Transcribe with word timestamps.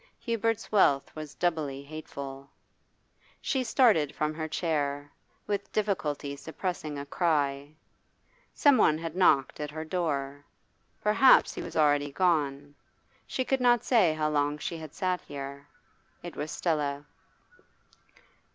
Hubert's 0.19 0.71
wealth 0.71 1.15
was 1.15 1.35
doubly 1.35 1.83
hateful. 1.83 2.49
She 3.39 3.63
started 3.63 4.15
from 4.15 4.33
her 4.33 4.47
chair, 4.47 5.11
with 5.45 5.71
difficulty 5.71 6.35
suppressing 6.35 6.97
a 6.97 7.05
cry. 7.05 7.75
Someone 8.51 8.97
had 8.97 9.15
knocked 9.15 9.59
at 9.59 9.69
her 9.69 9.85
door. 9.85 10.43
Perhaps 11.03 11.53
he 11.53 11.61
was 11.61 11.75
already 11.77 12.11
gone; 12.11 12.73
she 13.27 13.45
could 13.45 13.61
not 13.61 13.83
say 13.83 14.11
how 14.15 14.27
long 14.27 14.57
she 14.57 14.75
had 14.77 14.95
sat 14.95 15.21
here. 15.21 15.67
It 16.23 16.35
was 16.35 16.49
Stella. 16.51 17.05